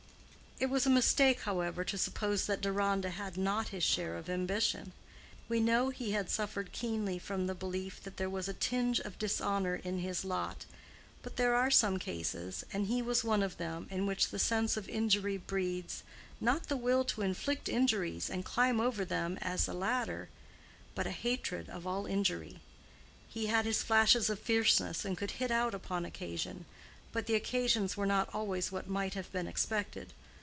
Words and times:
It 0.63 0.69
was 0.69 0.85
a 0.85 0.91
mistake, 0.91 1.39
however, 1.39 1.83
to 1.85 1.97
suppose 1.97 2.45
that 2.45 2.61
Deronda 2.61 3.09
had 3.09 3.35
not 3.35 3.69
his 3.69 3.83
share 3.83 4.15
of 4.15 4.29
ambition. 4.29 4.91
We 5.49 5.59
know 5.59 5.89
he 5.89 6.11
had 6.11 6.29
suffered 6.29 6.71
keenly 6.71 7.17
from 7.17 7.47
the 7.47 7.55
belief 7.55 8.03
that 8.03 8.17
there 8.17 8.29
was 8.29 8.47
a 8.47 8.53
tinge 8.53 8.99
of 8.99 9.17
dishonor 9.17 9.77
in 9.83 9.97
his 10.01 10.23
lot; 10.23 10.67
but 11.23 11.37
there 11.37 11.55
are 11.55 11.71
some 11.71 11.97
cases, 11.97 12.63
and 12.71 12.85
his 12.85 13.01
was 13.03 13.23
one 13.23 13.41
of 13.41 13.57
them, 13.57 13.87
in 13.89 14.05
which 14.05 14.29
the 14.29 14.37
sense 14.37 14.77
of 14.77 14.87
injury 14.87 15.35
breeds—not 15.35 16.67
the 16.67 16.77
will 16.77 17.03
to 17.05 17.23
inflict 17.23 17.67
injuries 17.67 18.29
and 18.29 18.45
climb 18.45 18.79
over 18.79 19.03
them 19.03 19.39
as 19.41 19.67
a 19.67 19.73
ladder, 19.73 20.29
but, 20.93 21.07
a 21.07 21.21
hatred 21.25 21.69
of 21.71 21.87
all 21.87 22.05
injury. 22.05 22.59
He 23.27 23.47
had 23.47 23.65
his 23.65 23.81
flashes 23.81 24.29
of 24.29 24.37
fierceness 24.37 25.05
and 25.05 25.17
could 25.17 25.31
hit 25.31 25.49
out 25.49 25.73
upon 25.73 26.05
occasion, 26.05 26.65
but 27.11 27.25
the 27.25 27.33
occasions 27.33 27.97
were 27.97 28.05
not 28.05 28.29
always 28.31 28.71
what 28.71 28.87
might 28.87 29.15
have 29.15 29.31
been 29.31 29.47
expected. 29.47 30.13